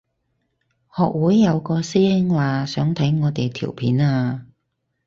[0.95, 4.47] 學會有個師兄話想睇我哋條片啊